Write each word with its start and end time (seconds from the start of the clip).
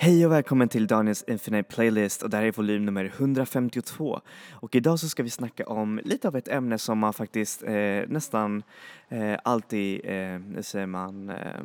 Hej 0.00 0.26
och 0.26 0.32
välkommen 0.32 0.68
till 0.68 0.86
Daniels 0.86 1.24
Infinite 1.26 1.74
Playlist 1.74 2.22
och 2.22 2.30
det 2.30 2.36
här 2.36 2.44
är 2.44 2.52
volym 2.52 2.84
nummer 2.84 3.04
152. 3.04 4.20
Och 4.50 4.74
idag 4.74 4.98
så 4.98 5.08
ska 5.08 5.22
vi 5.22 5.30
snacka 5.30 5.66
om 5.66 6.00
lite 6.04 6.28
av 6.28 6.36
ett 6.36 6.48
ämne 6.48 6.78
som 6.78 6.98
man 6.98 7.12
faktiskt 7.12 7.62
eh, 7.62 8.02
nästan 8.08 8.62
eh, 9.08 9.38
alltid, 9.42 10.00
eh, 10.04 10.60
säger 10.60 10.86
man, 10.86 11.30
eh, 11.30 11.62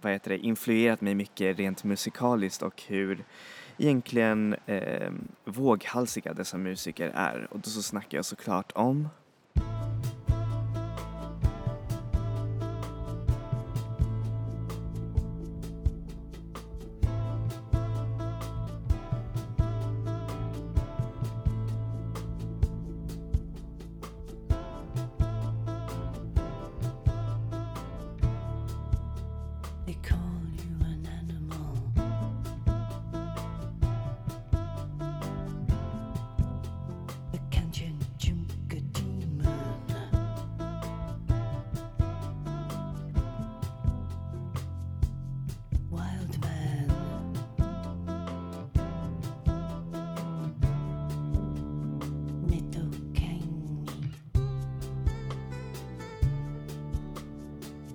vad 0.00 0.12
heter 0.12 0.30
det, 0.30 0.38
influerat 0.38 1.00
mig 1.00 1.14
mycket 1.14 1.58
rent 1.58 1.84
musikaliskt 1.84 2.62
och 2.62 2.82
hur 2.86 3.24
egentligen 3.76 4.56
eh, 4.66 5.12
våghalsiga 5.44 6.32
dessa 6.32 6.58
musiker 6.58 7.12
är. 7.14 7.48
Och 7.50 7.58
då 7.58 7.70
så 7.70 7.82
snackar 7.82 8.18
jag 8.18 8.24
såklart 8.24 8.72
om 8.74 9.08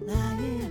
Lying 0.06 0.62
in 0.62 0.62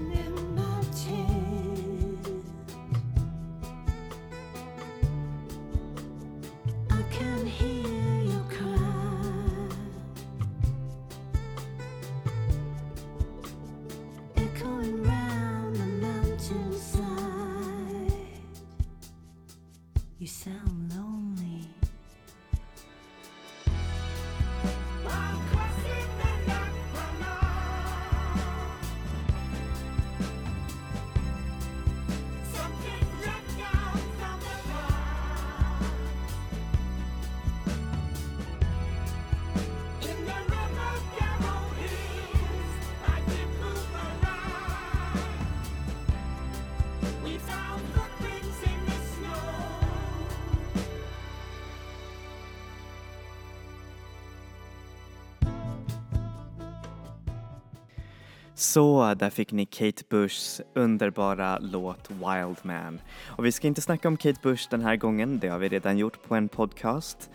Så, 58.72 59.14
där 59.14 59.30
fick 59.30 59.52
ni 59.52 59.66
Kate 59.66 60.02
Bushs 60.08 60.60
underbara 60.74 61.58
låt 61.58 62.10
Wild 62.10 62.56
Man. 62.62 63.00
Och 63.26 63.44
vi 63.44 63.52
ska 63.52 63.66
inte 63.66 63.80
snacka 63.80 64.08
om 64.08 64.16
Kate 64.16 64.40
Bush 64.42 64.68
den 64.70 64.80
här 64.80 64.96
gången, 64.96 65.38
det 65.38 65.48
har 65.48 65.58
vi 65.58 65.68
redan 65.68 65.98
gjort 65.98 66.28
på 66.28 66.34
en 66.34 66.48
podcast. 66.48 67.30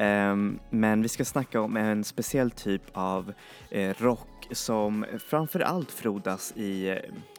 Um, 0.00 0.58
men 0.70 1.02
vi 1.02 1.08
ska 1.08 1.24
snacka 1.24 1.60
om 1.60 1.76
en 1.76 2.04
speciell 2.04 2.50
typ 2.50 2.82
av 2.92 3.32
eh, 3.70 3.94
rock 3.98 4.48
som 4.50 5.06
framför 5.28 5.60
allt 5.60 5.90
frodas 5.90 6.52
i, 6.56 6.98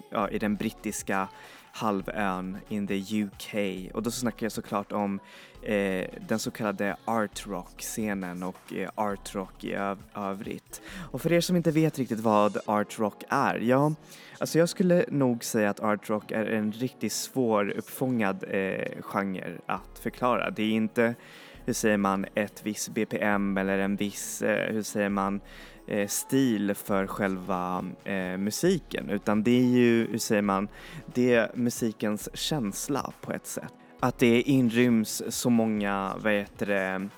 ja, 0.09 0.29
i 0.29 0.39
den 0.39 0.55
brittiska 0.55 1.27
halvön 1.71 2.57
in 2.69 2.87
the 2.87 3.23
UK 3.23 3.55
och 3.93 4.03
då 4.03 4.11
snackar 4.11 4.45
jag 4.45 4.51
såklart 4.51 4.91
om 4.91 5.19
eh, 5.63 6.07
den 6.27 6.39
så 6.39 6.51
kallade 6.51 6.95
art 7.05 7.47
rock-scenen 7.47 8.43
och 8.43 8.73
eh, 8.73 8.89
art 8.95 9.35
rock 9.35 9.63
i 9.63 9.73
öv- 9.75 10.03
övrigt. 10.15 10.81
Och 11.11 11.21
för 11.21 11.33
er 11.33 11.41
som 11.41 11.55
inte 11.55 11.71
vet 11.71 11.99
riktigt 11.99 12.19
vad 12.19 12.57
art 12.65 12.99
rock 12.99 13.23
är, 13.29 13.55
ja, 13.59 13.93
alltså 14.39 14.59
jag 14.59 14.69
skulle 14.69 15.05
nog 15.09 15.43
säga 15.43 15.69
att 15.69 15.79
art 15.79 16.09
rock 16.09 16.31
är 16.31 16.45
en 16.45 16.71
riktigt 16.71 17.13
svår 17.13 17.69
uppfångad 17.69 18.43
eh, 18.47 19.01
genre 19.01 19.57
att 19.65 19.99
förklara. 20.01 20.49
Det 20.49 20.63
är 20.63 20.71
inte, 20.71 21.15
hur 21.65 21.73
säger 21.73 21.97
man, 21.97 22.25
ett 22.35 22.61
visst 22.65 22.89
BPM 22.89 23.57
eller 23.57 23.77
en 23.77 23.95
viss, 23.95 24.41
eh, 24.41 24.73
hur 24.73 24.83
säger 24.83 25.09
man, 25.09 25.41
eh, 25.87 26.07
stil 26.07 26.73
för 26.75 27.07
själva 27.07 27.85
eh, 28.03 28.37
musiken 28.37 29.09
utan 29.09 29.43
det 29.43 29.51
är 29.59 29.65
ju, 29.67 30.07
hur 30.11 30.17
säger 30.17 30.41
man, 30.41 30.67
det 31.13 31.33
är 31.33 31.51
musikens 31.55 32.29
känsla 32.33 33.11
på 33.21 33.33
ett 33.33 33.47
sätt. 33.47 33.73
Att 34.03 34.19
det 34.19 34.41
inryms 34.41 35.23
så 35.29 35.49
många, 35.49 36.15
vad 36.17 36.33
heter 36.33 36.65
det, 36.65 37.09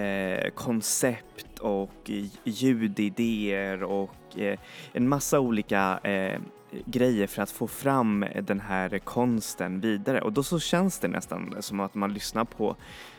eh, 0.00 0.50
koncept 0.50 1.58
och 1.60 2.10
ljudidéer 2.44 3.82
och 3.82 4.38
eh, 4.38 4.58
en 4.92 5.08
massa 5.08 5.40
olika 5.40 5.98
eh, 6.02 6.40
grejer 6.84 7.26
för 7.26 7.42
att 7.42 7.50
få 7.50 7.66
fram 7.66 8.24
den 8.42 8.60
här 8.60 8.98
konsten 8.98 9.80
vidare 9.80 10.20
och 10.20 10.32
då 10.32 10.42
så 10.42 10.58
känns 10.60 10.98
det 10.98 11.08
nästan 11.08 11.56
som 11.60 11.80
att 11.80 11.94
man 11.94 12.14
lyssnar 12.14 12.44
på 12.44 12.76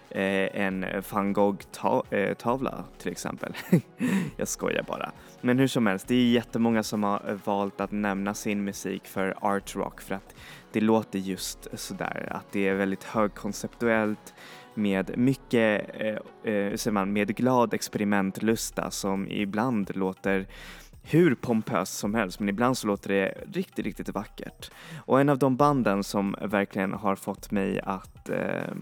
eh, 0.09 0.61
en 0.61 0.85
van 1.11 1.33
Gogh-tavla 1.33 2.71
eh, 2.71 2.97
till 2.97 3.11
exempel. 3.11 3.53
Jag 4.37 4.47
skojar 4.47 4.83
bara. 4.83 5.11
Men 5.41 5.59
hur 5.59 5.67
som 5.67 5.87
helst, 5.87 6.07
det 6.07 6.15
är 6.15 6.31
jättemånga 6.31 6.83
som 6.83 7.03
har 7.03 7.39
valt 7.45 7.81
att 7.81 7.91
nämna 7.91 8.33
sin 8.33 8.63
musik 8.63 9.07
för 9.07 9.35
art 9.41 9.75
rock 9.75 10.01
för 10.01 10.15
att 10.15 10.35
det 10.75 10.81
låter 10.81 11.19
just 11.19 11.67
sådär 11.73 12.27
att 12.31 12.51
det 12.51 12.67
är 12.67 12.75
väldigt 12.75 13.03
högkonceptuellt 13.03 14.33
med 14.73 15.17
mycket, 15.17 15.89
eh, 15.93 16.53
eh, 16.53 16.75
säger 16.75 16.91
man, 16.91 17.13
med 17.13 17.35
glad 17.35 17.73
experimentlusta 17.73 18.91
som 18.91 19.27
ibland 19.31 19.95
låter 19.95 20.47
hur 21.03 21.35
pompöst 21.35 21.97
som 21.97 22.13
helst 22.13 22.39
men 22.39 22.49
ibland 22.49 22.77
så 22.77 22.87
låter 22.87 23.09
det 23.09 23.37
riktigt, 23.53 23.85
riktigt 23.85 24.09
vackert. 24.09 24.71
Och 25.05 25.21
en 25.21 25.29
av 25.29 25.37
de 25.37 25.55
banden 25.55 26.03
som 26.03 26.35
verkligen 26.41 26.93
har 26.93 27.15
fått 27.15 27.51
mig 27.51 27.79
att 27.79 28.29
eh, 28.29 28.73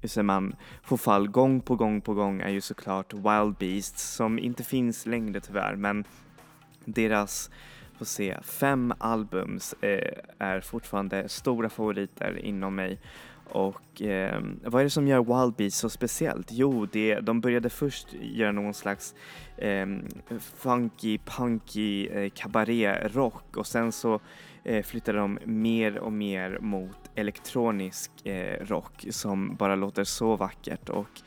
hur 0.00 0.08
säger 0.08 0.22
man, 0.22 0.54
få 0.82 0.96
fall 0.96 1.28
gång 1.28 1.60
på 1.60 1.76
gång 1.76 2.00
på 2.00 2.14
gång 2.14 2.40
är 2.40 2.50
ju 2.50 2.60
såklart 2.60 3.14
Wild 3.14 3.56
Beasts 3.58 4.14
som 4.14 4.38
inte 4.38 4.64
finns 4.64 5.06
längre 5.06 5.40
tyvärr 5.40 5.76
men 5.76 6.04
deras 6.84 7.50
få 8.02 8.06
se, 8.06 8.38
fem 8.42 8.94
albums 8.98 9.74
eh, 9.80 10.12
är 10.38 10.60
fortfarande 10.60 11.28
stora 11.28 11.68
favoriter 11.68 12.38
inom 12.38 12.74
mig. 12.74 12.98
Och 13.44 14.02
eh, 14.02 14.42
vad 14.64 14.80
är 14.80 14.84
det 14.84 14.90
som 14.90 15.08
gör 15.08 15.42
Wild 15.42 15.54
Beasts 15.54 15.78
så 15.78 15.90
speciellt? 15.90 16.48
Jo, 16.50 16.86
det, 16.86 17.20
de 17.20 17.40
började 17.40 17.70
först 17.70 18.14
göra 18.20 18.52
någon 18.52 18.74
slags 18.74 19.14
eh, 19.56 19.86
funky, 20.56 21.18
punky 21.18 22.06
eh, 22.06 22.30
cabaret-rock 22.30 23.56
och 23.56 23.66
sen 23.66 23.92
så 23.92 24.20
eh, 24.64 24.82
flyttade 24.82 25.18
de 25.18 25.38
mer 25.44 25.98
och 25.98 26.12
mer 26.12 26.58
mot 26.60 27.10
elektronisk 27.14 28.26
eh, 28.26 28.66
rock 28.66 29.06
som 29.10 29.56
bara 29.56 29.76
låter 29.76 30.04
så 30.04 30.36
vackert 30.36 30.88
och 30.88 31.22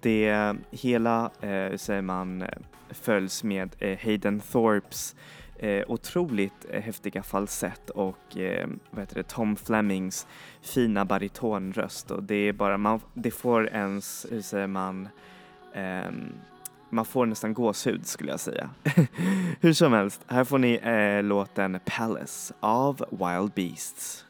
det 0.00 0.54
hela, 0.70 1.30
eh, 1.40 1.76
säger 1.76 2.02
man, 2.02 2.42
eh, 2.42 2.48
följs 2.90 3.44
med 3.44 3.76
eh, 3.78 3.98
Hayden 4.04 4.40
Thorpes 4.40 5.16
eh, 5.58 5.84
otroligt 5.88 6.66
eh, 6.70 6.82
häftiga 6.82 7.22
falsett 7.22 7.90
och 7.90 8.36
eh, 8.36 8.68
vad 8.90 9.02
heter 9.02 9.14
det, 9.14 9.22
Tom 9.22 9.56
Flemings 9.56 10.26
fina 10.62 11.04
baritonröst 11.04 12.10
och 12.10 12.22
det 12.22 12.34
är 12.34 12.52
bara, 12.52 12.78
man, 12.78 13.00
det 13.14 13.30
får 13.30 13.68
ens, 13.68 14.26
hur 14.30 14.42
säger 14.42 14.66
man, 14.66 15.08
eh, 15.74 16.10
man 16.90 17.04
får 17.04 17.26
nästan 17.26 17.54
gåshud 17.54 18.06
skulle 18.06 18.30
jag 18.30 18.40
säga. 18.40 18.70
Hur 19.60 19.72
som 19.72 19.92
helst, 19.92 20.24
här 20.26 20.44
får 20.44 20.58
ni 20.58 20.74
eh, 20.74 21.22
låten 21.22 21.80
Palace 21.84 22.54
av 22.60 23.04
Wild 23.10 23.52
Beasts. 23.54 24.24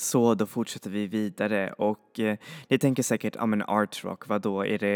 Så 0.00 0.34
då 0.34 0.46
fortsätter 0.46 0.90
vi 0.90 1.06
vidare 1.06 1.72
och 1.72 2.20
eh, 2.20 2.38
ni 2.68 2.78
tänker 2.78 3.02
säkert, 3.02 3.34
ja 3.36 3.46
men 3.46 3.62
artrock, 3.62 4.28
vadå, 4.28 4.66
är 4.66 4.78
det, 4.78 4.88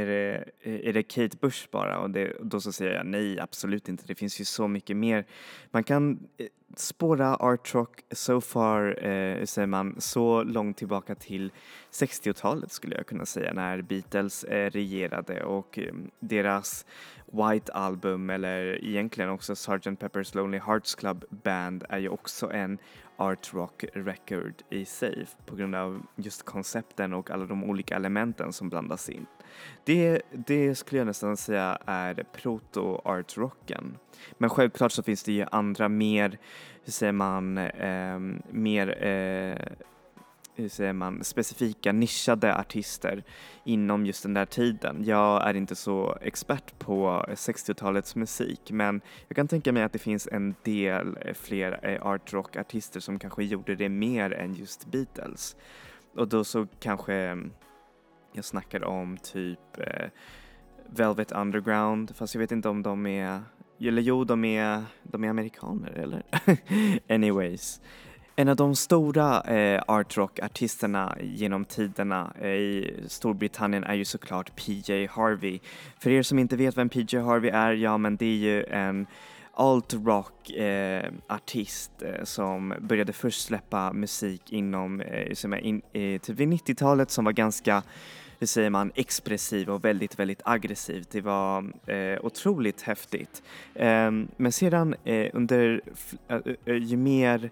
är 0.00 0.06
det, 0.06 0.44
är 0.88 0.92
det 0.92 1.02
Kate 1.02 1.36
Bush 1.40 1.68
bara? 1.70 1.98
Och, 1.98 2.10
det, 2.10 2.36
då 2.42 2.60
så 2.60 2.72
säger 2.72 2.92
jag 2.92 3.06
nej, 3.06 3.40
absolut 3.40 3.88
inte. 3.88 4.04
Det 4.06 4.14
finns 4.14 4.40
ju 4.40 4.44
så 4.44 4.68
mycket 4.68 4.96
mer. 4.96 5.26
Man 5.70 5.84
kan 5.84 6.28
eh, 6.38 6.46
spåra 6.76 7.36
artrock 7.36 8.00
so 8.10 8.40
far, 8.40 9.04
eh, 9.06 9.38
hur 9.38 9.46
säger 9.46 9.66
man, 9.66 9.96
så 9.98 10.42
långt 10.42 10.76
tillbaka 10.76 11.14
till 11.14 11.52
60-talet 11.90 12.72
skulle 12.72 12.96
jag 12.96 13.06
kunna 13.06 13.26
säga 13.26 13.52
när 13.52 13.82
Beatles 13.82 14.44
eh, 14.44 14.70
regerade 14.70 15.44
och 15.44 15.78
eh, 15.78 15.94
deras 16.20 16.86
White 17.26 17.72
Album 17.72 18.30
eller 18.30 18.84
egentligen 18.84 19.30
också 19.30 19.54
Sgt. 19.54 19.86
Pepper's 19.86 20.36
Lonely 20.36 20.58
Hearts 20.58 20.94
Club 20.94 21.24
Band 21.30 21.84
är 21.88 21.98
ju 21.98 22.08
också 22.08 22.50
en 22.52 22.78
art 23.20 23.54
rock 23.54 23.84
record 23.92 24.54
i 24.70 24.84
sig 24.84 25.26
på 25.46 25.56
grund 25.56 25.74
av 25.74 26.02
just 26.16 26.42
koncepten 26.42 27.12
och 27.12 27.30
alla 27.30 27.46
de 27.46 27.64
olika 27.64 27.96
elementen 27.96 28.52
som 28.52 28.68
blandas 28.68 29.08
in. 29.08 29.26
Det, 29.84 30.22
det 30.46 30.74
skulle 30.74 30.98
jag 30.98 31.06
nästan 31.06 31.36
säga 31.36 31.78
är 31.86 32.24
proto-art-rocken. 32.32 33.98
Men 34.38 34.50
självklart 34.50 34.92
så 34.92 35.02
finns 35.02 35.22
det 35.22 35.32
ju 35.32 35.46
andra 35.52 35.88
mer, 35.88 36.38
hur 36.84 36.92
säger 36.92 37.12
man, 37.12 37.58
eh, 37.58 38.18
mer 38.50 39.04
eh, 39.06 39.86
hur 40.60 40.68
säger 40.68 40.92
man, 40.92 41.24
specifika 41.24 41.92
nischade 41.92 42.56
artister 42.56 43.24
inom 43.64 44.06
just 44.06 44.22
den 44.22 44.34
där 44.34 44.46
tiden. 44.46 45.04
Jag 45.04 45.48
är 45.48 45.54
inte 45.54 45.74
så 45.76 46.18
expert 46.20 46.78
på 46.78 47.24
60-talets 47.28 48.16
musik 48.16 48.70
men 48.70 49.00
jag 49.28 49.36
kan 49.36 49.48
tänka 49.48 49.72
mig 49.72 49.82
att 49.82 49.92
det 49.92 49.98
finns 49.98 50.28
en 50.32 50.54
del 50.62 51.18
eh, 51.20 51.34
fler 51.34 51.80
eh, 51.82 52.06
art 52.06 52.32
rock 52.32 52.56
artister 52.56 53.00
som 53.00 53.18
kanske 53.18 53.44
gjorde 53.44 53.74
det 53.74 53.88
mer 53.88 54.32
än 54.32 54.54
just 54.54 54.86
Beatles. 54.86 55.56
Och 56.16 56.28
då 56.28 56.44
så 56.44 56.66
kanske 56.80 57.14
mm, 57.14 57.52
jag 58.32 58.44
snackar 58.44 58.84
om 58.84 59.16
typ 59.16 59.78
eh, 59.78 60.08
Velvet 60.86 61.32
Underground 61.32 62.16
fast 62.16 62.34
jag 62.34 62.40
vet 62.40 62.52
inte 62.52 62.68
om 62.68 62.82
de 62.82 63.06
är 63.06 63.42
eller 63.88 64.02
jo, 64.02 64.24
de 64.24 64.44
är, 64.44 64.82
de 65.02 65.24
är 65.24 65.28
amerikaner 65.28 65.90
eller? 65.90 66.22
Anyways. 67.14 67.80
En 68.40 68.48
av 68.48 68.56
de 68.56 68.76
stora 68.76 69.40
eh, 69.40 69.82
art 69.86 70.16
rock-artisterna 70.16 71.16
genom 71.22 71.64
tiderna 71.64 72.32
eh, 72.40 72.48
i 72.48 72.94
Storbritannien 73.06 73.84
är 73.84 73.94
ju 73.94 74.04
såklart 74.04 74.56
PJ 74.56 75.06
Harvey. 75.06 75.58
För 75.98 76.10
er 76.10 76.22
som 76.22 76.38
inte 76.38 76.56
vet 76.56 76.76
vem 76.76 76.88
PJ 76.88 77.18
Harvey 77.18 77.50
är, 77.50 77.72
ja 77.72 77.98
men 77.98 78.16
det 78.16 78.26
är 78.26 78.36
ju 78.36 78.64
en 78.64 79.06
alt 79.54 79.94
rock 79.94 80.50
eh, 80.50 81.12
artist 81.28 81.90
eh, 82.02 82.24
som 82.24 82.74
började 82.80 83.12
först 83.12 83.42
släppa 83.42 83.92
musik 83.92 84.52
inom, 84.52 85.00
eh, 85.00 85.34
som 85.34 85.52
är 85.52 85.58
in, 85.58 85.82
eh, 85.92 86.20
typ 86.20 86.36
vid 86.36 86.48
90-talet 86.48 87.10
som 87.10 87.24
var 87.24 87.32
ganska 87.32 87.82
hur 88.38 88.46
säger 88.46 88.70
man, 88.70 88.92
expressiv 88.94 89.70
och 89.70 89.84
väldigt, 89.84 90.18
väldigt 90.18 90.42
aggressiv. 90.44 91.04
Det 91.10 91.20
var 91.20 91.72
eh, 91.86 92.18
otroligt 92.24 92.82
häftigt. 92.82 93.42
Eh, 93.74 94.10
men 94.36 94.52
sedan 94.52 94.94
eh, 95.04 95.30
under, 95.32 95.80
eh, 96.28 96.36
eh, 96.64 96.76
ju 96.76 96.96
mer 96.96 97.50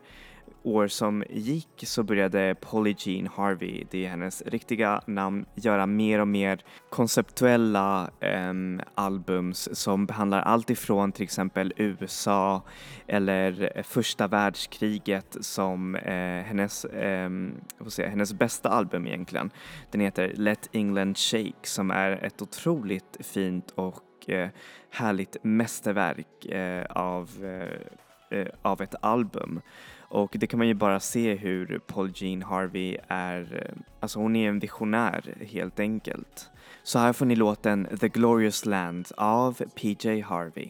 år 0.69 0.89
som 0.89 1.25
gick 1.31 1.69
så 1.77 2.03
började 2.03 2.55
Polly 2.61 2.95
Jean 2.99 3.27
Harvey, 3.27 3.85
det 3.91 4.05
är 4.05 4.09
hennes 4.09 4.43
riktiga 4.43 5.01
namn, 5.07 5.47
göra 5.55 5.87
mer 5.87 6.21
och 6.21 6.29
mer 6.29 6.65
konceptuella 6.91 8.11
um, 8.51 8.81
albums 8.95 9.69
som 9.73 10.07
behandlar 10.07 10.41
allt 10.43 10.71
ifrån 10.71 11.13
till 11.13 11.23
exempel 11.23 11.73
USA 11.77 12.63
eller 13.07 13.83
första 13.83 14.27
världskriget 14.27 15.37
som 15.41 15.95
eh, 15.95 16.45
hennes, 16.45 16.87
um, 16.93 17.55
vad 17.79 18.07
hennes 18.07 18.33
bästa 18.33 18.69
album 18.69 19.07
egentligen. 19.07 19.51
Den 19.91 20.01
heter 20.01 20.33
Let 20.35 20.69
England 20.73 21.19
Shake 21.19 21.69
som 21.69 21.91
är 21.91 22.25
ett 22.25 22.43
otroligt 22.43 23.17
fint 23.21 23.71
och 23.75 24.31
eh, 24.31 24.49
härligt 24.91 25.37
mästerverk 25.43 26.45
eh, 26.45 26.85
av, 26.91 27.31
eh, 28.31 28.47
av 28.63 28.83
ett 28.83 28.95
album. 29.01 29.61
Och 30.09 30.37
det 30.39 30.47
kan 30.47 30.59
man 30.59 30.69
ju 30.69 30.75
bara 30.75 31.01
se 31.01 31.35
hur 31.35 31.81
Paul 31.87 32.13
Jean 32.15 32.43
Harvey 32.43 32.97
är, 33.09 33.65
eh, 33.65 33.83
alltså 34.01 34.19
hon 34.19 34.37
är 34.37 34.49
en 34.49 34.59
visionär 34.59 35.35
helt 35.41 35.81
enkelt. 35.81 36.51
Så 36.83 36.99
här 36.99 37.13
får 37.13 37.27
ni 37.27 37.37
låten 37.37 37.89
The 38.01 38.09
Glorious 38.09 38.67
Land 38.67 39.09
av 39.17 39.53
PJ 39.75 40.21
Harvey. 40.21 40.69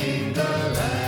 Oh, 0.00 0.04
England. 0.04 1.07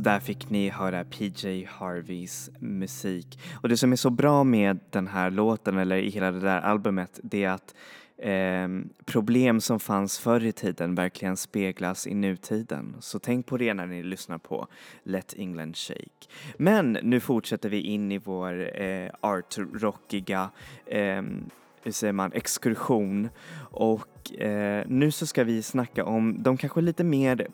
Så 0.00 0.04
där 0.04 0.20
fick 0.20 0.50
ni 0.50 0.68
höra 0.68 1.04
PJ 1.04 1.64
Harveys 1.64 2.50
musik. 2.58 3.38
Och 3.62 3.68
det 3.68 3.76
som 3.76 3.92
är 3.92 3.96
så 3.96 4.10
bra 4.10 4.44
med 4.44 4.78
den 4.90 5.06
här 5.06 5.30
låten 5.30 5.78
eller 5.78 5.96
i 5.96 6.10
hela 6.10 6.30
det 6.30 6.40
där 6.40 6.60
albumet 6.60 7.20
det 7.22 7.44
är 7.44 7.50
att 7.50 7.74
eh, 8.18 8.68
problem 9.04 9.60
som 9.60 9.80
fanns 9.80 10.18
förr 10.18 10.44
i 10.44 10.52
tiden 10.52 10.94
verkligen 10.94 11.36
speglas 11.36 12.06
i 12.06 12.14
nutiden. 12.14 12.96
Så 13.00 13.18
tänk 13.18 13.46
på 13.46 13.56
det 13.56 13.74
när 13.74 13.86
ni 13.86 14.02
lyssnar 14.02 14.38
på 14.38 14.66
Let 15.02 15.34
England 15.36 15.76
Shake. 15.76 16.28
Men 16.56 16.98
nu 17.02 17.20
fortsätter 17.20 17.68
vi 17.68 17.80
in 17.80 18.12
i 18.12 18.18
vår 18.18 18.82
eh, 18.82 19.10
art-rockiga 19.20 20.50
ehm, 20.86 21.50
hur 21.82 21.92
säger 21.92 22.12
man, 22.12 22.32
exkursion 22.32 23.28
och 23.70 24.40
eh, 24.40 24.84
nu 24.86 25.10
så 25.10 25.26
ska 25.26 25.44
vi 25.44 25.62
snacka 25.62 26.04
om 26.04 26.42
de 26.42 26.56
kanske 26.56 26.80
lite 26.80 27.04
mer 27.04 27.48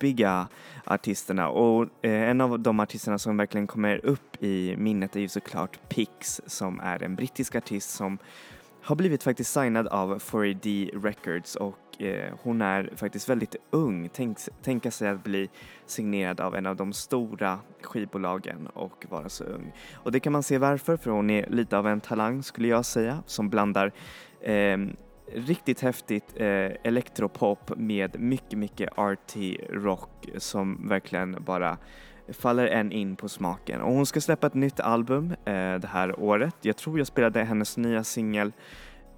poppiga 0.00 0.48
artisterna 0.84 1.48
och 1.48 1.82
eh, 2.02 2.30
en 2.30 2.40
av 2.40 2.60
de 2.60 2.80
artisterna 2.80 3.18
som 3.18 3.36
verkligen 3.36 3.66
kommer 3.66 4.06
upp 4.06 4.42
i 4.42 4.76
minnet 4.76 5.16
är 5.16 5.20
ju 5.20 5.28
såklart 5.28 5.88
Pix 5.88 6.40
som 6.46 6.80
är 6.80 7.02
en 7.02 7.16
brittisk 7.16 7.54
artist 7.54 7.90
som 7.90 8.18
har 8.82 8.96
blivit 8.96 9.22
faktiskt 9.22 9.52
signad 9.52 9.86
av 9.86 10.18
4AD 10.18 11.00
Records 11.04 11.56
och 11.56 12.02
eh, 12.02 12.34
hon 12.42 12.62
är 12.62 12.90
faktiskt 12.96 13.28
väldigt 13.28 13.56
ung. 13.70 14.08
Tänk, 14.12 14.38
tänka 14.62 14.90
sig 14.90 15.08
att 15.08 15.24
bli 15.24 15.48
signerad 15.86 16.40
av 16.40 16.54
en 16.54 16.66
av 16.66 16.76
de 16.76 16.92
stora 16.92 17.58
skivbolagen 17.82 18.66
och 18.66 19.06
vara 19.08 19.28
så 19.28 19.44
ung. 19.44 19.72
Och 19.94 20.12
det 20.12 20.20
kan 20.20 20.32
man 20.32 20.42
se 20.42 20.58
varför, 20.58 20.96
för 20.96 21.10
hon 21.10 21.30
är 21.30 21.46
lite 21.50 21.78
av 21.78 21.86
en 21.86 22.00
talang 22.00 22.42
skulle 22.42 22.68
jag 22.68 22.84
säga 22.84 23.22
som 23.26 23.48
blandar 23.48 23.92
eh, 24.40 24.76
riktigt 25.34 25.80
häftigt 25.80 26.32
eh, 26.36 26.46
elektropop 26.84 27.76
med 27.76 28.20
mycket, 28.20 28.58
mycket 28.58 28.98
arty 28.98 29.56
rock 29.70 30.28
som 30.38 30.88
verkligen 30.88 31.36
bara 31.44 31.78
faller 32.28 32.66
en 32.66 32.92
in 32.92 33.16
på 33.16 33.28
smaken. 33.28 33.80
Och 33.80 33.92
hon 33.92 34.06
ska 34.06 34.20
släppa 34.20 34.46
ett 34.46 34.54
nytt 34.54 34.80
album 34.80 35.30
eh, 35.30 35.74
det 35.74 35.88
här 35.88 36.20
året. 36.20 36.56
Jag 36.60 36.76
tror 36.76 36.98
jag 36.98 37.06
spelade 37.06 37.44
hennes 37.44 37.76
nya 37.76 38.04
singel 38.04 38.52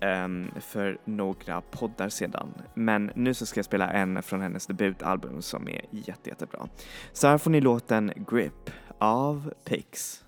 eh, 0.01 0.61
för 0.61 0.99
några 1.05 1.61
poddar 1.61 2.09
sedan. 2.09 2.55
Men 2.75 3.11
nu 3.15 3.35
så 3.35 3.47
ska 3.47 3.59
jag 3.59 3.65
spela 3.65 3.91
en 3.91 4.23
från 4.23 4.41
hennes 4.41 4.67
debutalbum 4.67 5.43
som 5.43 5.69
är 5.69 5.85
jätte, 5.91 6.31
jättebra. 6.31 6.69
Så 7.13 7.27
här 7.27 7.39
får 7.39 7.51
ni 7.51 7.61
låten 7.61 8.13
Grip 8.17 8.71
av 8.99 9.53
Pix. 9.65 10.25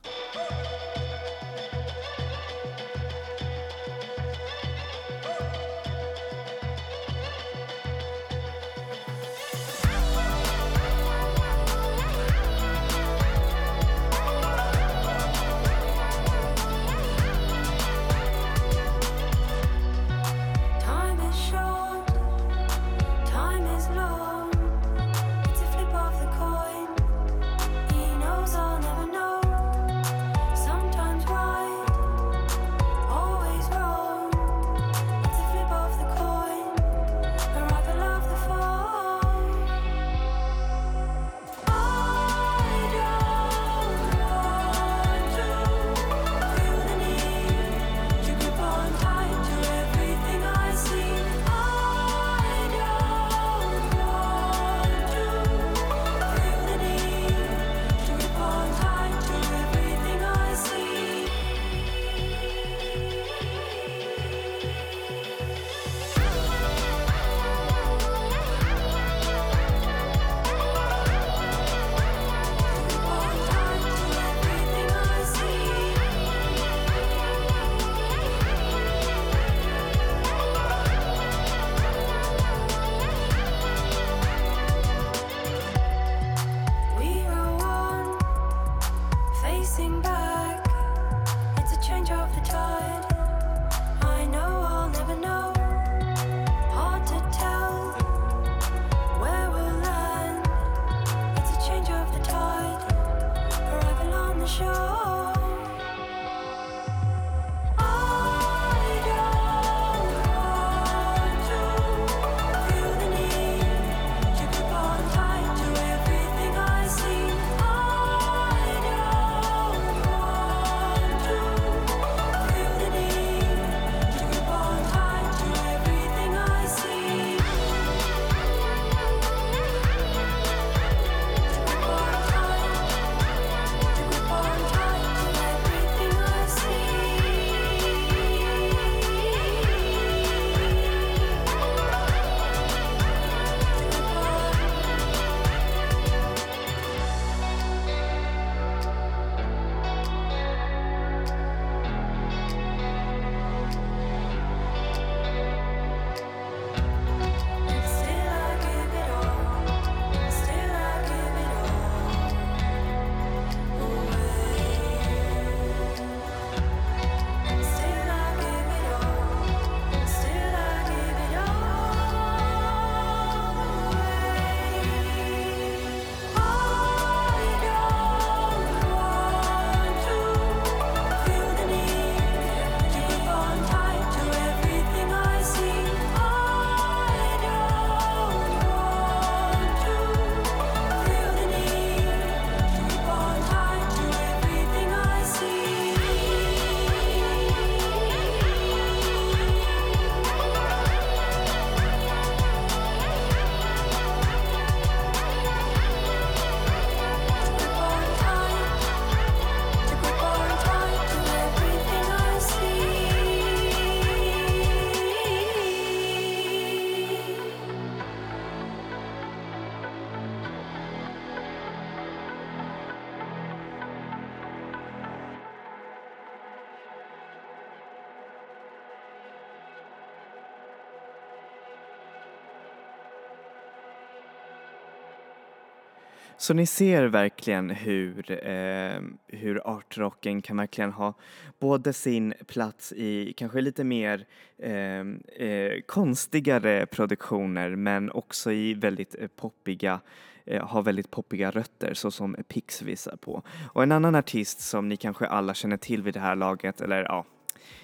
Så 236.37 236.55
ni 236.55 236.67
ser 236.67 237.05
verkligen 237.05 237.71
hur, 237.71 238.47
eh, 238.49 239.01
hur 239.27 239.77
artrocken 239.77 240.43
kan 240.43 240.57
verkligen 240.57 240.93
ha 240.93 241.15
både 241.59 241.93
sin 241.93 242.35
plats 242.47 242.93
i 242.93 243.33
kanske 243.37 243.61
lite 243.61 243.85
mer 243.85 244.27
eh, 244.59 245.01
eh, 245.47 245.81
konstigare 245.87 246.87
produktioner 246.87 247.77
men 247.77 248.11
också 248.11 248.53
i 248.53 248.75
väldigt 248.75 249.17
eh, 249.19 249.29
poppiga 249.37 250.01
eh, 250.45 250.67
har 250.67 250.83
väldigt 250.83 251.11
poppiga 251.11 251.51
rötter 251.51 251.95
så 251.95 252.11
som 252.11 252.37
Pix 252.49 252.83
visar 252.83 253.17
på. 253.17 253.43
Och 253.73 253.83
en 253.83 253.93
annan 253.93 254.15
artist 254.15 254.61
som 254.61 254.89
ni 254.89 254.97
kanske 254.97 255.27
alla 255.27 255.55
känner 255.55 255.77
till 255.77 256.03
vid 256.03 256.15
det 256.15 256.21
här 256.21 256.37
laget, 256.37 256.81
eller 256.81 257.03
ja, 257.03 257.25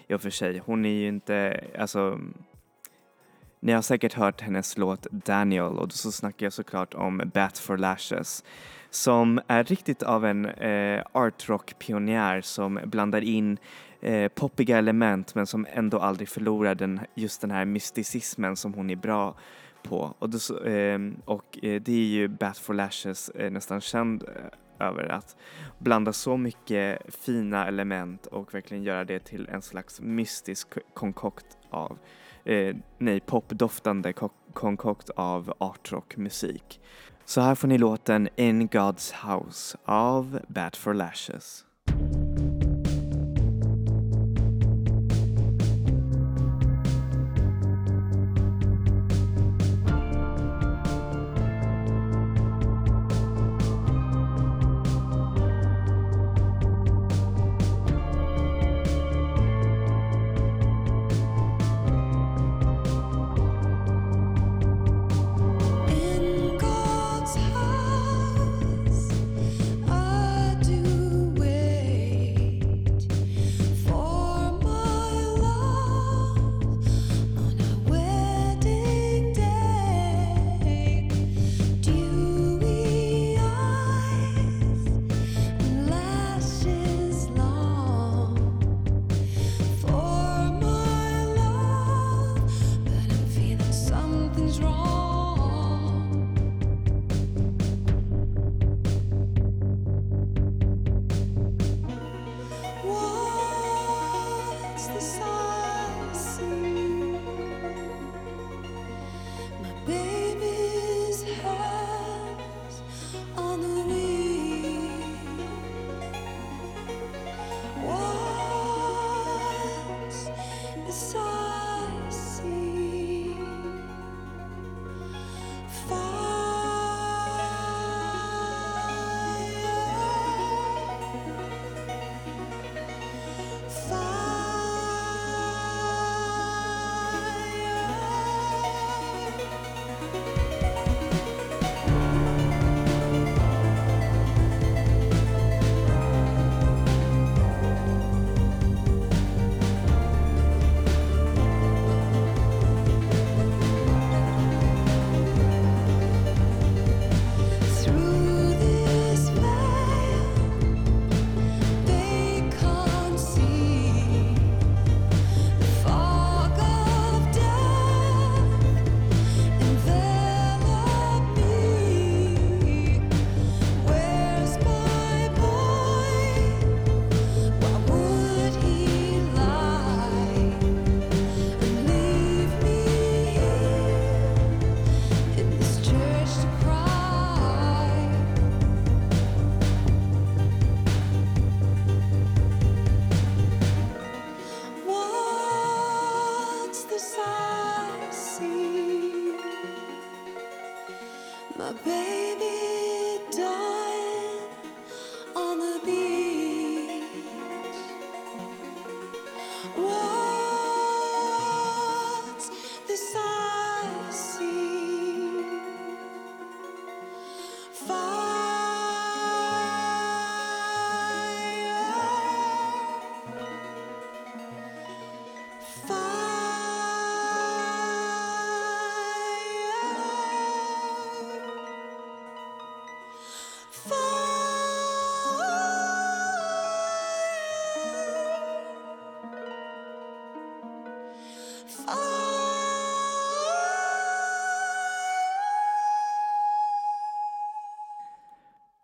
i 0.08 0.14
och 0.14 0.22
för 0.22 0.30
sig, 0.30 0.58
hon 0.58 0.84
är 0.84 1.00
ju 1.00 1.08
inte, 1.08 1.64
alltså 1.78 2.20
ni 3.60 3.72
har 3.72 3.82
säkert 3.82 4.14
hört 4.14 4.40
hennes 4.40 4.78
låt 4.78 5.06
Daniel 5.10 5.78
och 5.78 5.88
då 5.88 5.92
så 5.92 6.12
snackar 6.12 6.46
jag 6.46 6.52
såklart 6.52 6.94
om 6.94 7.22
Bat 7.34 7.58
for 7.58 7.76
Lashes 7.76 8.44
som 8.90 9.40
är 9.46 9.64
riktigt 9.64 10.02
av 10.02 10.26
en 10.26 10.46
eh, 10.46 11.02
artrock-pionjär 11.12 12.40
som 12.40 12.80
blandar 12.84 13.20
in 13.20 13.58
eh, 14.00 14.28
poppiga 14.28 14.78
element 14.78 15.34
men 15.34 15.46
som 15.46 15.66
ändå 15.72 15.98
aldrig 15.98 16.28
förlorar 16.28 16.74
den, 16.74 17.00
just 17.14 17.40
den 17.40 17.50
här 17.50 17.64
mysticismen 17.64 18.56
som 18.56 18.74
hon 18.74 18.90
är 18.90 18.96
bra 18.96 19.36
på. 19.82 20.14
Och, 20.18 20.30
då, 20.30 20.58
eh, 20.58 20.98
och 21.24 21.58
eh, 21.62 21.82
det 21.82 21.92
är 21.92 22.06
ju 22.06 22.28
Bat 22.28 22.58
for 22.58 22.74
Lashes 22.74 23.28
eh, 23.28 23.50
nästan 23.50 23.80
känd 23.80 24.22
eh, 24.22 24.86
över 24.88 25.08
att 25.08 25.36
blanda 25.78 26.12
så 26.12 26.36
mycket 26.36 27.14
fina 27.14 27.66
element 27.66 28.26
och 28.26 28.54
verkligen 28.54 28.82
göra 28.82 29.04
det 29.04 29.18
till 29.18 29.48
en 29.48 29.62
slags 29.62 30.00
mystisk 30.00 30.68
konkokt 30.94 31.58
av 31.70 31.98
eh, 32.44 32.76
nej, 32.98 33.20
popdoftande 33.20 34.12
konkokt 34.52 35.10
av 35.10 35.54
artrockmusik. 35.58 36.80
Så 37.24 37.40
här 37.40 37.54
får 37.54 37.68
ni 37.68 37.78
låten 37.78 38.28
In 38.36 38.68
God's 38.68 39.14
House 39.14 39.78
av 39.84 40.40
Bat 40.48 40.76
for 40.76 40.94
Lashes. 40.94 41.64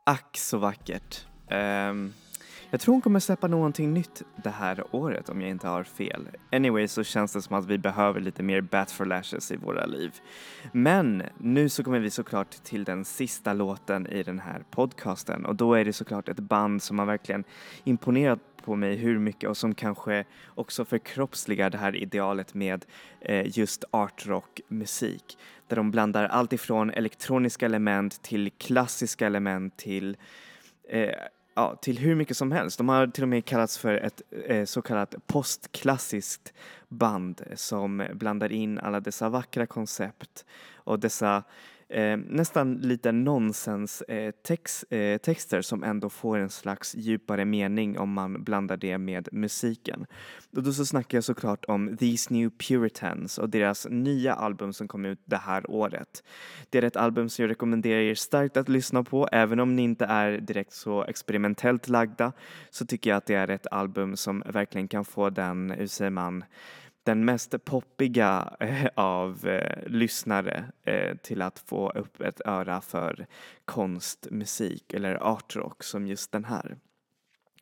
Ack 0.09 0.37
så 0.37 0.59
vackert. 0.59 1.27
Um, 1.51 2.15
jag 2.71 2.81
tror 2.81 2.95
hon 2.95 3.03
kommer 3.03 3.21
släppa 3.21 3.47
någonting 3.47 3.95
nytt 3.95 4.23
det 4.37 4.51
här 4.51 4.85
året 4.91 5.29
om 5.29 5.41
jag 5.41 5.51
inte 5.51 5.69
har 5.69 5.85
fel. 5.85 6.29
Anyway 6.53 6.89
så 6.89 7.05
känns 7.05 7.33
det 7.33 7.43
som 7.43 7.57
att 7.57 7.67
vi 7.67 7.79
behöver 7.79 8.21
lite 8.21 8.43
mer 8.43 8.61
Bat 8.61 8.91
for 8.91 9.05
Lashes 9.05 9.53
i 9.53 9.57
våra 9.57 9.87
liv. 9.87 10.15
Men 10.73 11.23
nu 11.39 11.69
så 11.69 11.85
kommer 11.85 11.99
vi 11.99 12.11
såklart 12.11 12.51
till 12.51 12.85
den 12.85 13.05
sista 13.05 13.53
låten 13.53 14.07
i 14.07 14.23
den 14.23 14.39
här 14.39 14.65
podcasten 14.71 15.47
och 15.47 15.57
då 15.57 15.75
är 15.75 15.85
det 15.85 15.93
såklart 15.93 16.29
ett 16.29 16.39
band 16.39 16.83
som 16.83 16.99
har 16.99 17.07
verkligen 17.07 17.45
imponerat 17.85 18.41
på 18.65 18.77
mig 18.77 18.97
hur 18.97 19.19
mycket 19.19 19.51
och 19.51 19.57
som 19.57 19.75
kanske 19.75 20.25
också 20.55 20.85
förkroppsligar 20.85 21.71
det 21.71 21.79
här 21.79 21.97
idealet 21.97 22.55
med 22.55 22.85
eh, 23.21 23.59
just 23.59 23.85
artrock 23.91 24.61
musik 24.69 25.39
där 25.69 25.77
de 25.77 25.91
blandar 25.91 26.25
allt 26.25 26.53
ifrån 26.53 26.91
elektroniska 26.91 27.67
element 27.67 28.23
till 28.23 28.51
klassiska 28.59 29.27
element 29.27 29.77
till 29.77 30.17
eh, 30.89 31.11
ja, 31.57 31.77
till 31.77 31.99
hur 31.99 32.15
mycket 32.15 32.37
som 32.37 32.53
helst. 32.53 32.79
De 32.79 32.89
har 32.89 33.07
till 33.07 33.23
och 33.23 33.29
med 33.29 33.45
kallats 33.45 33.79
för 33.79 33.95
ett 33.95 34.23
eh, 34.47 34.65
så 34.65 34.83
kallat 34.83 35.15
postklassiskt 35.27 36.53
band 36.89 37.43
som 37.55 38.07
blandar 38.13 38.53
in 38.53 38.79
alla 38.79 39.01
dessa 39.01 39.29
vackra 39.29 39.67
koncept 39.67 40.45
och 40.75 41.01
dessa 41.01 41.43
eh, 41.89 42.17
nästan 42.17 42.75
lite 42.75 43.13
nonsens 43.13 44.03
eh, 44.03 44.31
text, 44.31 44.85
eh, 44.91 45.19
texter 45.19 45.63
som 45.63 45.85
ändå 45.85 46.09
får 46.09 46.39
en 46.39 46.51
slags 46.51 46.95
djupare 46.95 47.45
mening 47.45 47.99
om 47.99 48.13
man 48.13 48.45
blandar 48.45 48.77
det 48.77 48.99
med 48.99 49.29
musiken. 49.33 50.07
Och 50.57 50.63
då 50.63 50.73
så 50.73 50.87
snackar 50.87 51.19
jag 51.19 51.25
såklart 51.25 51.65
om 51.65 51.97
These 51.97 52.35
New 52.35 52.51
Puritans 52.51 53.39
och 53.39 53.51
deras 53.51 53.87
nya 53.91 54.35
album 54.35 54.73
som 54.73 54.89
kom 54.89 55.05
ut 55.05 55.21
det 55.25 55.37
här 55.37 55.71
året. 55.71 56.23
Det 56.71 56.79
är 56.79 56.83
ett 56.83 56.97
album 56.97 57.29
som 57.29 57.43
jag 57.43 57.51
rekommenderar 57.51 58.01
er 58.01 58.15
starkt 58.15 58.57
att 58.57 58.69
lyssna 58.69 59.05
på. 59.05 59.29
Även 59.33 59.61
om 59.61 59.77
ni 59.77 59.83
inte 59.83 60.05
är 60.05 60.39
direkt 60.39 60.73
så 60.73 61.05
experimentellt 61.05 61.89
lagda 61.89 62.33
så 62.71 62.87
tycker 62.87 63.11
jag 63.11 63.17
att 63.17 63.27
det 63.27 63.35
är 63.35 63.51
ett 63.51 63.67
album 63.71 64.17
som 64.17 64.43
verkligen 64.47 64.89
kan 64.89 65.05
få 65.05 65.31
den, 65.31 65.71
hur 65.71 65.87
säger 65.87 66.11
man, 66.11 66.45
den 67.07 67.25
mest 67.25 67.65
poppiga 67.65 68.57
eh, 68.61 68.87
av 68.95 69.47
eh, 69.47 69.87
lyssnare 69.87 70.65
eh, 70.85 71.17
till 71.17 71.43
att 71.43 71.59
få 71.59 71.91
upp 71.91 72.21
ett 72.21 72.41
öra 72.45 72.81
för 72.81 73.27
konstmusik 73.65 74.95
eller 74.95 75.15
artrock 75.15 75.83
som 75.85 76.07
just 76.07 76.33
den 76.33 76.45
här. 76.45 76.77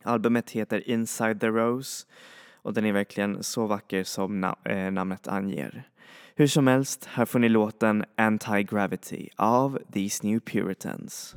Albumet 0.03 0.51
heter 0.51 0.89
Inside 0.89 1.41
the 1.41 1.47
Rose 1.49 2.07
och 2.63 2.75
den 2.75 2.85
är 2.85 2.93
verkligen 2.93 3.43
så 3.43 3.67
vacker 3.67 4.05
som 4.05 4.45
na- 4.45 4.69
eh, 4.69 4.93
namnet 4.93 5.29
anger. 5.29 5.89
Hur 6.35 6.47
som 6.47 6.67
helst, 6.67 7.05
här 7.05 7.25
får 7.25 7.39
ni 7.39 7.49
låten 7.49 8.05
Anti-Gravity 8.17 9.29
av 9.37 9.79
These 9.93 10.27
New 10.27 10.41
Puritans. 10.41 11.35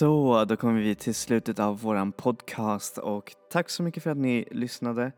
Så, 0.00 0.44
då 0.44 0.56
kommer 0.56 0.80
vi 0.80 0.94
till 0.94 1.14
slutet 1.14 1.58
av 1.58 1.80
våran 1.80 2.12
podcast 2.12 2.98
och 2.98 3.34
tack 3.50 3.70
så 3.70 3.82
mycket 3.82 4.02
för 4.02 4.10
att 4.10 4.16
ni 4.16 4.48
lyssnade 4.50 5.12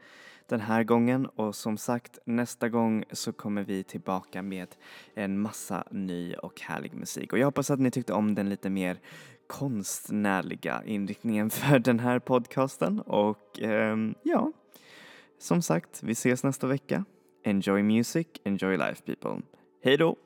den 0.48 0.60
här 0.60 0.84
gången 0.84 1.26
och 1.26 1.54
som 1.54 1.78
sagt 1.78 2.18
nästa 2.24 2.68
gång 2.68 3.04
så 3.12 3.32
kommer 3.32 3.62
vi 3.62 3.84
tillbaka 3.84 4.42
med 4.42 4.68
en 5.14 5.40
massa 5.40 5.84
ny 5.90 6.34
och 6.34 6.60
härlig 6.60 6.94
musik 6.94 7.32
och 7.32 7.38
jag 7.38 7.46
hoppas 7.46 7.70
att 7.70 7.80
ni 7.80 7.90
tyckte 7.90 8.12
om 8.12 8.34
den 8.34 8.48
lite 8.48 8.70
mer 8.70 9.00
konstnärliga 9.46 10.82
inriktningen 10.86 11.50
för 11.50 11.78
den 11.78 11.98
här 11.98 12.18
podcasten 12.18 13.00
och 13.00 13.60
ehm, 13.60 14.14
ja, 14.22 14.52
som 15.38 15.62
sagt, 15.62 16.02
vi 16.02 16.12
ses 16.12 16.44
nästa 16.44 16.66
vecka. 16.66 17.04
Enjoy 17.44 17.82
music, 17.82 18.26
enjoy 18.44 18.76
life 18.76 19.02
people. 19.02 19.42
Hej 19.84 19.96
då! 19.96 20.16